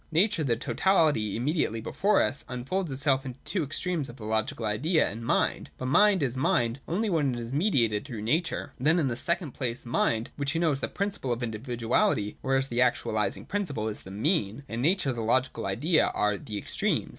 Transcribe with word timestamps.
Nature, 0.11 0.43
the 0.43 0.55
totality 0.55 1.35
im 1.35 1.43
mediately 1.45 1.79
before 1.79 2.23
us, 2.23 2.43
unfolds 2.49 2.89
itself 2.89 3.23
into 3.23 3.37
the 3.37 3.45
two 3.47 3.63
extremes 3.63 4.09
of 4.09 4.15
the 4.15 4.25
Logical 4.25 4.65
Idea 4.65 5.07
and 5.07 5.23
Mind. 5.23 5.69
But 5.77 5.89
Mind 5.89 6.23
is 6.23 6.35
Mind 6.35 6.79
only 6.87 7.07
when 7.07 7.35
it 7.35 7.39
is 7.39 7.53
mediated 7.53 8.03
through 8.03 8.23
nature. 8.23 8.73
Then, 8.79 8.97
in 8.97 9.09
the 9.09 9.15
second 9.15 9.51
place. 9.51 9.85
Mind, 9.85 10.31
which 10.37 10.55
we 10.55 10.59
know 10.59 10.71
as 10.71 10.79
the 10.79 10.87
principle 10.87 11.31
of 11.31 11.43
individuality, 11.43 12.39
or 12.41 12.55
as 12.55 12.67
the 12.67 12.79
actualising 12.79 13.47
principle, 13.47 13.87
is 13.87 14.01
the 14.01 14.09
mean; 14.09 14.63
and 14.67 14.81
Nature 14.81 15.09
and 15.09 15.19
the 15.19 15.21
Logical 15.21 15.67
Idea 15.67 16.07
are 16.15 16.35
the 16.35 16.57
extremes. 16.57 17.09